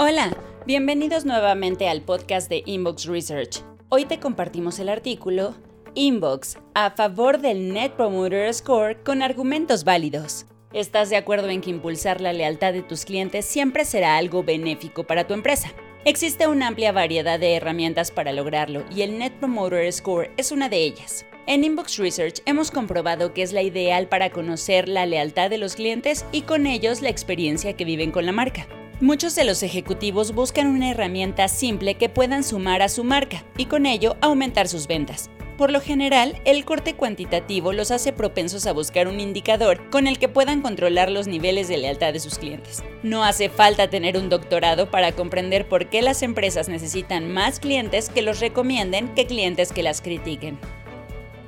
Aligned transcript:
Hola, 0.00 0.30
bienvenidos 0.64 1.24
nuevamente 1.24 1.88
al 1.88 2.02
podcast 2.02 2.48
de 2.48 2.62
Inbox 2.66 3.06
Research. 3.06 3.64
Hoy 3.88 4.04
te 4.04 4.20
compartimos 4.20 4.78
el 4.78 4.90
artículo 4.90 5.56
Inbox 5.96 6.56
a 6.74 6.92
favor 6.92 7.40
del 7.40 7.72
Net 7.72 7.94
Promoter 7.94 8.54
Score 8.54 9.02
con 9.02 9.22
argumentos 9.22 9.82
válidos. 9.82 10.46
¿Estás 10.72 11.10
de 11.10 11.16
acuerdo 11.16 11.48
en 11.48 11.60
que 11.60 11.70
impulsar 11.70 12.20
la 12.20 12.32
lealtad 12.32 12.74
de 12.74 12.82
tus 12.82 13.04
clientes 13.04 13.44
siempre 13.44 13.84
será 13.84 14.16
algo 14.16 14.44
benéfico 14.44 15.02
para 15.02 15.26
tu 15.26 15.34
empresa? 15.34 15.72
Existe 16.04 16.46
una 16.46 16.68
amplia 16.68 16.92
variedad 16.92 17.40
de 17.40 17.56
herramientas 17.56 18.12
para 18.12 18.32
lograrlo 18.32 18.84
y 18.94 19.02
el 19.02 19.18
Net 19.18 19.32
Promoter 19.40 19.92
Score 19.92 20.30
es 20.36 20.52
una 20.52 20.68
de 20.68 20.76
ellas. 20.76 21.26
En 21.48 21.64
Inbox 21.64 21.96
Research 21.96 22.40
hemos 22.46 22.70
comprobado 22.70 23.34
que 23.34 23.42
es 23.42 23.52
la 23.52 23.62
ideal 23.62 24.06
para 24.06 24.30
conocer 24.30 24.88
la 24.88 25.06
lealtad 25.06 25.50
de 25.50 25.58
los 25.58 25.74
clientes 25.74 26.24
y 26.30 26.42
con 26.42 26.68
ellos 26.68 27.02
la 27.02 27.08
experiencia 27.08 27.72
que 27.72 27.84
viven 27.84 28.12
con 28.12 28.26
la 28.26 28.32
marca. 28.32 28.68
Muchos 29.00 29.36
de 29.36 29.44
los 29.44 29.62
ejecutivos 29.62 30.34
buscan 30.34 30.66
una 30.66 30.90
herramienta 30.90 31.46
simple 31.46 31.94
que 31.94 32.08
puedan 32.08 32.42
sumar 32.42 32.82
a 32.82 32.88
su 32.88 33.04
marca 33.04 33.44
y 33.56 33.66
con 33.66 33.86
ello 33.86 34.16
aumentar 34.20 34.66
sus 34.66 34.88
ventas. 34.88 35.30
Por 35.56 35.70
lo 35.70 35.80
general, 35.80 36.42
el 36.44 36.64
corte 36.64 36.94
cuantitativo 36.94 37.72
los 37.72 37.92
hace 37.92 38.12
propensos 38.12 38.66
a 38.66 38.72
buscar 38.72 39.06
un 39.06 39.20
indicador 39.20 39.88
con 39.90 40.08
el 40.08 40.18
que 40.18 40.28
puedan 40.28 40.62
controlar 40.62 41.12
los 41.12 41.28
niveles 41.28 41.68
de 41.68 41.76
lealtad 41.76 42.12
de 42.12 42.18
sus 42.18 42.38
clientes. 42.38 42.82
No 43.04 43.22
hace 43.22 43.48
falta 43.48 43.88
tener 43.88 44.16
un 44.16 44.30
doctorado 44.30 44.90
para 44.90 45.12
comprender 45.12 45.68
por 45.68 45.88
qué 45.88 46.02
las 46.02 46.24
empresas 46.24 46.68
necesitan 46.68 47.32
más 47.32 47.60
clientes 47.60 48.08
que 48.08 48.22
los 48.22 48.40
recomienden 48.40 49.14
que 49.14 49.26
clientes 49.26 49.72
que 49.72 49.84
las 49.84 50.00
critiquen. 50.00 50.58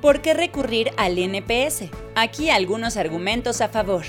¿Por 0.01 0.21
qué 0.21 0.33
recurrir 0.33 0.91
al 0.95 1.17
NPS? 1.17 1.89
Aquí 2.15 2.49
algunos 2.49 2.95
argumentos 2.95 3.59
a 3.59 3.67
favor. 3.67 4.05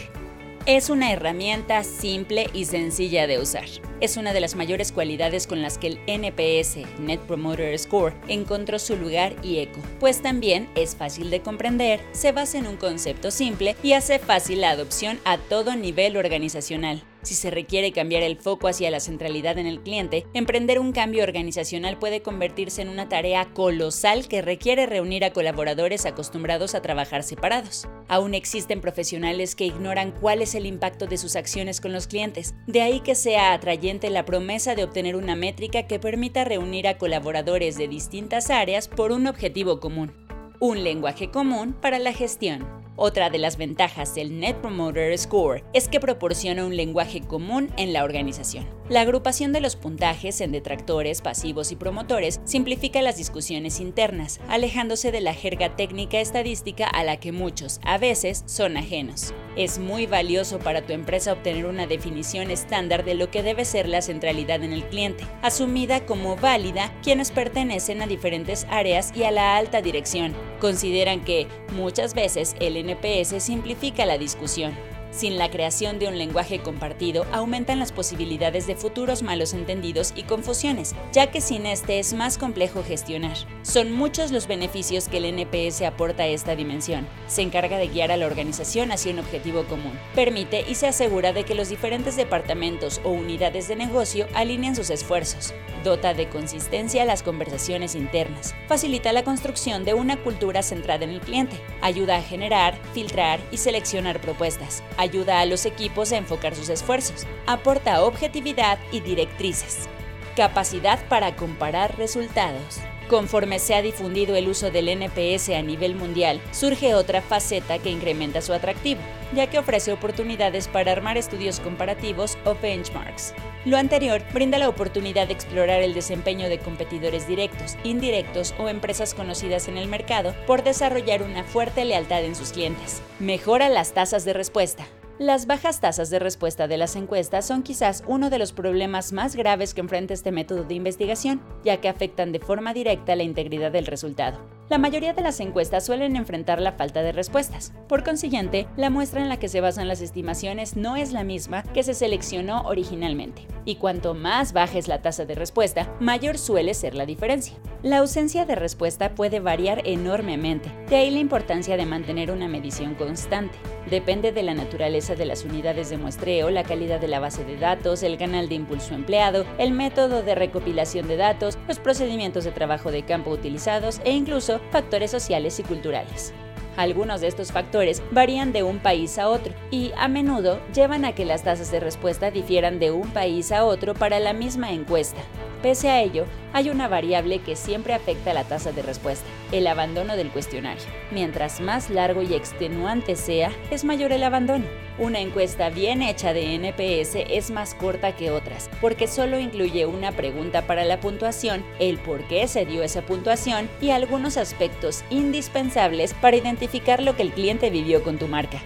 Es 0.65 0.91
una 0.91 1.11
herramienta 1.11 1.83
simple 1.83 2.49
y 2.53 2.67
sencilla 2.67 3.27
de 3.27 3.41
usar. 3.41 3.65
Es 4.01 4.17
una 4.17 4.33
de 4.33 4.39
las 4.39 4.55
mayores 4.55 4.93
cualidades 4.93 5.49
con 5.49 5.61
las 5.61 5.77
que 5.77 5.89
el 5.89 5.99
NPS, 6.07 7.01
Net 7.01 7.19
Promoter 7.19 7.77
Score, 7.77 8.15
encontró 8.29 8.79
su 8.79 8.97
lugar 8.97 9.35
y 9.43 9.59
eco, 9.59 9.81
pues 9.99 10.23
también 10.23 10.69
es 10.77 10.95
fácil 10.95 11.31
de 11.31 11.41
comprender, 11.41 12.01
se 12.13 12.31
basa 12.31 12.59
en 12.59 12.69
un 12.69 12.77
concepto 12.77 13.33
simple 13.33 13.75
y 13.83 13.95
hace 13.95 14.21
fácil 14.21 14.61
la 14.61 14.71
adopción 14.71 15.19
a 15.25 15.37
todo 15.37 15.75
nivel 15.75 16.17
organizacional. 16.17 17.03
Si 17.23 17.37
se 17.37 17.53
requiere 17.53 17.93
cambiar 17.93 18.25
el 18.25 18.37
foco 18.37 18.67
hacia 18.67 18.91
la 18.91 18.99
centralidad 18.99 19.57
en 19.59 19.67
el 19.67 19.81
cliente, 19.81 20.27
emprender 20.35 20.81
un 20.81 20.91
cambio 20.91 21.23
organizacional 21.23 21.99
puede 21.99 22.21
convertirse 22.21 22.83
en 22.83 22.89
una 22.89 23.09
tarea 23.09 23.53
colosal 23.55 24.27
que 24.27 24.43
requiere 24.43 24.87
reunir 24.87 25.25
a 25.25 25.33
colaboradores 25.33 26.05
acostumbrados 26.05 26.75
a 26.75 26.83
trabajar 26.83 27.23
separados. 27.23 27.87
Aún 28.09 28.35
existen 28.35 28.81
profesionales 28.81 29.55
que 29.55 29.67
ignoran 29.67 30.11
cuál 30.11 30.43
es 30.43 30.57
el 30.57 30.67
impacto 30.67 31.07
de 31.07 31.17
sus 31.17 31.37
acciones 31.37 31.81
con 31.81 31.93
los 31.93 32.09
clientes, 32.09 32.55
de 32.67 32.83
ahí 32.83 33.01
que 33.01 33.15
sea 33.15 33.53
atrayente 33.53 34.11
la 34.11 34.25
promesa 34.25 34.75
de 34.75 34.83
obtener 34.83 35.15
una 35.15 35.37
métrica 35.37 35.87
que 35.87 36.01
permita 36.01 36.45
reunir 36.45 36.89
a 36.89 36.99
colaboradores 36.99 37.79
de 37.79 37.87
distintas 37.87 38.51
áreas 38.51 38.89
por 38.89 39.13
un 39.13 39.29
objetivo 39.29 39.79
común, 39.79 40.13
un 40.59 40.83
lenguaje 40.83 41.31
común 41.31 41.73
para 41.73 42.01
la 42.01 42.13
gestión. 42.13 42.82
Otra 43.05 43.31
de 43.31 43.39
las 43.39 43.57
ventajas 43.57 44.15
del 44.15 44.39
Net 44.39 44.59
Promoter 44.59 45.19
Score 45.19 45.65
es 45.73 45.89
que 45.89 45.99
proporciona 45.99 46.65
un 46.65 46.77
lenguaje 46.77 47.21
común 47.21 47.69
en 47.77 47.93
la 47.93 48.05
organización. 48.05 48.65
La 48.89 49.01
agrupación 49.01 49.53
de 49.53 49.61
los 49.61 49.75
puntajes 49.75 50.41
en 50.41 50.53
detractores, 50.53 51.21
pasivos 51.21 51.73
y 51.73 51.75
promotores 51.75 52.41
simplifica 52.45 53.03
las 53.03 53.17
discusiones 53.17 53.81
internas, 53.81 54.39
alejándose 54.47 55.11
de 55.11 55.21
la 55.21 55.35
jerga 55.35 55.75
técnica 55.75 56.21
estadística 56.21 56.87
a 56.87 57.03
la 57.03 57.19
que 57.19 57.33
muchos, 57.33 57.81
a 57.85 57.99
veces, 57.99 58.45
son 58.47 58.77
ajenos. 58.77 59.35
Es 59.57 59.79
muy 59.79 60.07
valioso 60.07 60.59
para 60.59 60.83
tu 60.83 60.93
empresa 60.93 61.33
obtener 61.33 61.67
una 61.67 61.87
definición 61.87 62.51
estándar 62.51 63.05
de 63.05 63.15
lo 63.15 63.31
que 63.31 63.43
debe 63.43 63.65
ser 63.65 63.89
la 63.89 64.01
centralidad 64.01 64.63
en 64.63 64.73
el 64.73 64.85
cliente, 64.85 65.25
asumida 65.43 66.07
como 66.07 66.37
válida 66.37 66.93
quienes 67.03 67.31
pertenecen 67.31 68.01
a 68.01 68.07
diferentes 68.07 68.67
áreas 68.71 69.13
y 69.15 69.25
a 69.25 69.31
la 69.31 69.57
alta 69.57 69.83
dirección. 69.83 70.35
Consideran 70.61 71.23
que, 71.23 71.47
muchas 71.73 72.15
veces, 72.15 72.57
el 72.61 72.77
NPS 72.77 73.43
simplifica 73.43 74.07
la 74.07 74.17
discusión. 74.17 74.73
Sin 75.13 75.37
la 75.37 75.51
creación 75.51 75.99
de 75.99 76.09
un 76.09 76.17
lenguaje 76.17 76.61
compartido, 76.61 77.27
aumentan 77.33 77.79
las 77.79 77.93
posibilidades 77.93 78.67
de 78.67 78.77
futuros 78.77 79.23
malos 79.23 79.53
entendidos 79.53 80.15
y 80.17 80.23
confusiones, 80.23 80.95
ya 81.13 81.31
que 81.31 81.43
sin 81.43 81.67
este 81.67 81.99
es 81.99 82.15
más 82.15 82.39
complejo 82.39 82.83
gestionar. 82.83 83.37
Son 83.61 83.93
muchos 83.93 84.33
los 84.33 84.47
beneficios 84.47 85.09
que 85.09 85.19
el 85.19 85.27
NPS 85.27 85.83
aporta 85.83 86.23
a 86.23 86.29
esta 86.29 86.57
dimensión. 86.57 87.07
Se 87.27 87.43
encarga 87.43 87.77
de 87.77 87.89
guiar 87.89 88.11
a 88.11 88.17
la 88.17 88.25
organización 88.25 88.91
hacia 88.91 89.13
un 89.13 89.19
objetivo 89.19 89.65
común. 89.65 89.93
Permite 90.15 90.65
y 90.67 90.77
se 90.77 90.87
asegura 90.87 91.35
de 91.35 91.45
que 91.45 91.55
los 91.55 91.69
diferentes 91.69 92.17
departamentos 92.17 93.03
o 93.05 93.11
unidades 93.11 93.69
de 93.69 93.77
negocio 93.77 94.27
alineen 94.33 94.75
sus 94.75 94.89
esfuerzos. 94.89 95.53
Dota 95.85 96.15
de 96.15 96.31
consistencia 96.31 97.05
las 97.05 97.23
conversaciones 97.23 97.95
internas. 97.95 98.55
Facilita 98.67 99.13
la 99.13 99.25
construcción 99.25 99.85
de 99.85 99.93
una 99.93 100.17
cultura 100.17 100.63
centrada 100.63 101.05
en 101.05 101.11
el 101.11 101.21
cliente. 101.21 101.57
Ayuda 101.83 102.17
a 102.17 102.23
generar, 102.23 102.79
filtrar 102.95 103.41
y 103.51 103.59
seleccionar 103.59 104.19
propuestas 104.19 104.83
ayuda 105.03 105.41
a 105.41 105.47
los 105.47 105.67
equipos 105.67 106.13
a 106.13 106.17
enfocar 106.17 106.55
sus 106.55 106.69
esfuerzos, 106.69 107.27
aporta 107.47 108.03
objetividad 108.03 108.79
y 108.91 109.01
directrices, 109.01 109.89
capacidad 110.37 111.05
para 111.09 111.37
comparar 111.37 111.99
resultados. 111.99 112.81
Conforme 113.09 113.59
se 113.59 113.75
ha 113.75 113.83
difundido 113.83 114.37
el 114.37 114.49
uso 114.49 114.71
del 114.71 114.89
NPS 114.89 115.51
a 115.51 115.63
nivel 115.63 115.97
mundial, 115.97 116.41
surge 116.53 116.95
otra 116.95 117.21
faceta 117.21 117.79
que 117.79 117.91
incrementa 117.91 118.41
su 118.41 118.53
atractivo, 118.53 119.01
ya 119.35 119.49
que 119.49 119.59
ofrece 119.59 119.93
oportunidades 119.93 120.69
para 120.69 120.93
armar 120.93 121.17
estudios 121.17 121.61
comparativos 121.61 122.39
o 122.45 122.55
benchmarks. 122.55 123.35
Lo 123.65 123.77
anterior 123.77 124.23
brinda 124.33 124.59
la 124.59 124.69
oportunidad 124.69 125.29
de 125.29 125.35
explorar 125.35 125.83
el 125.83 125.95
desempeño 125.95 126.49
de 126.49 126.59
competidores 126.59 127.27
directos, 127.29 127.77
indirectos 127.85 128.55
o 128.59 128.69
empresas 128.69 129.15
conocidas 129.15 129.69
en 129.69 129.77
el 129.79 129.89
mercado 129.89 130.35
por 130.47 130.63
desarrollar 130.63 131.23
una 131.23 131.45
fuerte 131.45 131.85
lealtad 131.85 132.25
en 132.25 132.35
sus 132.35 132.53
clientes. 132.53 133.03
Mejora 133.19 133.69
las 133.69 133.93
tasas 133.93 134.25
de 134.25 134.33
respuesta. 134.33 134.87
Las 135.19 135.47
bajas 135.47 135.81
tasas 135.81 136.09
de 136.09 136.19
respuesta 136.19 136.67
de 136.69 136.79
las 136.79 136.97
encuestas 136.97 137.47
son 137.47 137.63
quizás 137.63 138.03
uno 138.07 138.31
de 138.31 138.39
los 138.39 138.53
problemas 138.53 139.13
más 139.13 139.37
graves 139.37 139.75
que 139.75 139.83
enfrenta 139.83 140.15
este 140.15 140.33
método 140.33 140.65
de 140.65 140.75
investigación, 140.75 141.43
ya 141.65 141.77
que 141.81 141.91
afectan 141.91 142.33
de 142.33 142.41
forma 142.41 142.73
directa 142.73 143.15
la 143.15 143.23
integridad 143.23 143.71
del 143.71 143.87
resultado. 143.87 144.39
La 144.71 144.79
mayoría 144.79 145.13
de 145.13 145.21
las 145.21 145.39
encuestas 145.41 145.85
suelen 145.85 146.17
enfrentar 146.17 146.63
la 146.63 146.73
falta 146.73 147.03
de 147.03 147.13
respuestas. 147.13 147.75
Por 147.89 148.05
consiguiente, 148.05 148.67
la 148.79 148.89
muestra 148.89 149.21
en 149.21 149.29
la 149.29 149.39
que 149.39 149.49
se 149.49 149.61
basan 149.61 149.87
las 149.87 150.01
estimaciones 150.01 150.77
no 150.77 150.97
es 150.97 151.13
la 151.13 151.25
misma 151.25 151.63
que 151.63 151.83
se 151.83 151.93
seleccionó 151.93 152.63
originalmente. 152.63 153.47
Y 153.67 153.77
cuanto 153.77 154.15
más 154.15 154.55
baja 154.55 154.79
es 154.79 154.89
la 154.89 155.03
tasa 155.03 155.27
de 155.27 155.35
respuesta, 155.35 155.95
mayor 156.01 156.39
suele 156.39 156.73
ser 156.73 156.95
la 156.95 157.05
diferencia. 157.05 157.55
La 157.83 157.99
ausencia 157.99 158.47
de 158.47 158.55
respuesta 158.55 159.17
puede 159.17 159.41
variar 159.41 159.83
enormemente, 159.85 160.71
de 160.89 160.95
ahí 160.95 161.11
la 161.11 161.19
importancia 161.19 161.77
de 161.77 161.85
mantener 161.85 162.31
una 162.31 162.47
medición 162.47 162.95
constante. 162.95 163.59
Depende 163.91 164.31
de 164.31 164.45
la 164.45 164.55
naturaleza 164.55 165.17
de 165.17 165.27
las 165.27 165.45
unidades 165.45 165.91
de 165.91 165.99
muestreo, 165.99 166.51
la 166.51 166.63
calidad 166.63 167.01
de 167.01 167.09
la 167.09 167.19
base 167.19 167.45
de 167.45 167.57
datos, 167.57 168.05
el 168.05 168.19
canal 168.19 168.49
de 168.49 168.55
impulso 168.55 168.95
empleado, 168.95 169.45
el 169.59 169.73
método 169.73 170.23
de 170.23 170.37
recopilación 170.37 171.09
de 171.09 171.17
datos, 171.17 171.59
los 171.67 171.81
procedimientos 171.81 172.45
de 172.45 172.53
trabajo 172.53 172.93
de 172.93 173.03
campo 173.03 173.33
utilizados 173.33 174.01
e 174.05 174.13
incluso 174.13 174.61
factores 174.71 175.11
sociales 175.11 175.59
y 175.59 175.65
culturales. 175.65 176.33
Algunos 176.77 177.21
de 177.21 177.27
estos 177.27 177.51
factores 177.51 178.01
varían 178.13 178.53
de 178.53 178.63
un 178.63 178.79
país 178.79 179.19
a 179.19 179.29
otro 179.29 179.53
y 179.73 179.91
a 179.99 180.07
menudo 180.07 180.61
llevan 180.73 181.05
a 181.05 181.17
que 181.17 181.25
las 181.25 181.43
tasas 181.43 181.73
de 181.73 181.81
respuesta 181.81 182.31
difieran 182.31 182.79
de 182.79 182.93
un 182.93 183.11
país 183.11 183.51
a 183.51 183.65
otro 183.65 183.95
para 183.95 184.21
la 184.21 184.33
misma 184.33 184.73
encuesta. 184.73 185.21
Pese 185.63 185.91
a 185.91 186.01
ello, 186.01 186.25
hay 186.53 186.71
una 186.71 186.89
variable 186.89 187.41
que 187.41 187.57
siempre 187.57 187.95
afecta 187.95 188.35
la 188.35 188.45
tasa 188.45 188.73
de 188.73 188.83
respuesta, 188.83 189.27
el 189.53 189.67
abandono 189.67 190.17
del 190.17 190.31
cuestionario. 190.31 190.85
Mientras 191.11 191.61
más 191.61 191.91
largo 191.91 192.23
y 192.23 192.35
extenuante 192.35 193.17
sea, 193.17 193.53
es 193.71 193.85
mayor 193.85 194.13
el 194.13 194.23
abandono. 194.23 194.65
Una 194.99 195.21
encuesta 195.21 195.71
bien 195.71 196.03
hecha 196.03 196.33
de 196.33 196.55
NPS 196.55 197.17
es 197.31 197.51
más 197.51 197.75
corta 197.75 198.15
que 198.15 198.31
otras, 198.31 198.69
porque 198.81 199.09
solo 199.09 199.39
incluye 199.39 199.87
una 199.87 200.13
pregunta 200.13 200.67
para 200.67 200.85
la 200.85 201.01
puntuación, 201.01 201.65
el 201.79 201.99
por 201.99 202.25
qué 202.29 202.47
se 202.47 202.67
dio 202.67 202.83
esa 202.83 203.03
puntuación 203.03 203.71
y 203.81 203.91
algunos 203.91 204.37
aspectos 204.37 205.03
indispensables 205.11 206.15
para 206.15 206.37
identificar 206.37 207.03
lo 207.03 207.17
que 207.17 207.23
el 207.23 207.33
cliente 207.33 207.71
vivió 207.71 208.03
con 208.03 208.19
tu 208.19 208.29
marca. 208.29 208.61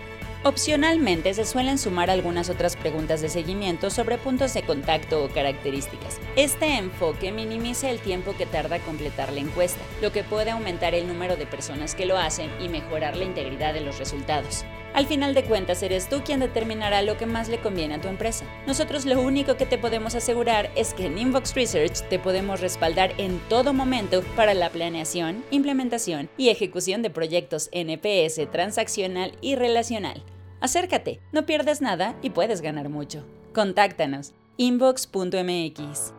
Opcionalmente 0.46 1.34
se 1.34 1.44
suelen 1.44 1.76
sumar 1.76 2.08
algunas 2.08 2.50
otras 2.50 2.76
preguntas 2.76 3.20
de 3.20 3.28
seguimiento 3.28 3.90
sobre 3.90 4.16
puntos 4.16 4.54
de 4.54 4.62
contacto 4.62 5.24
o 5.24 5.28
características. 5.28 6.20
Este 6.36 6.76
enfoque 6.76 7.32
minimiza 7.32 7.90
el 7.90 7.98
tiempo 7.98 8.32
que 8.38 8.46
tarda 8.46 8.78
completar 8.78 9.32
la 9.32 9.40
encuesta, 9.40 9.80
lo 10.00 10.12
que 10.12 10.22
puede 10.22 10.52
aumentar 10.52 10.94
el 10.94 11.08
número 11.08 11.36
de 11.36 11.46
personas 11.46 11.96
que 11.96 12.06
lo 12.06 12.16
hacen 12.16 12.48
y 12.60 12.68
mejorar 12.68 13.16
la 13.16 13.24
integridad 13.24 13.74
de 13.74 13.80
los 13.80 13.98
resultados. 13.98 14.64
Al 14.94 15.08
final 15.08 15.34
de 15.34 15.42
cuentas, 15.42 15.82
eres 15.82 16.08
tú 16.08 16.22
quien 16.24 16.38
determinará 16.38 17.02
lo 17.02 17.18
que 17.18 17.26
más 17.26 17.48
le 17.48 17.58
conviene 17.58 17.96
a 17.96 18.00
tu 18.00 18.06
empresa. 18.06 18.44
Nosotros 18.68 19.04
lo 19.04 19.20
único 19.20 19.56
que 19.56 19.66
te 19.66 19.78
podemos 19.78 20.14
asegurar 20.14 20.70
es 20.76 20.94
que 20.94 21.06
en 21.06 21.18
Inbox 21.18 21.56
Research 21.56 22.08
te 22.08 22.20
podemos 22.20 22.60
respaldar 22.60 23.12
en 23.18 23.40
todo 23.48 23.72
momento 23.72 24.22
para 24.36 24.54
la 24.54 24.70
planeación, 24.70 25.44
implementación 25.50 26.30
y 26.38 26.50
ejecución 26.50 27.02
de 27.02 27.10
proyectos 27.10 27.68
NPS 27.72 28.48
transaccional 28.52 29.32
y 29.40 29.56
relacional. 29.56 30.22
Acércate, 30.60 31.20
no 31.32 31.46
pierdes 31.46 31.80
nada 31.80 32.16
y 32.22 32.30
puedes 32.30 32.60
ganar 32.60 32.88
mucho. 32.88 33.24
Contáctanos. 33.52 34.32
inbox.mx. 34.56 36.12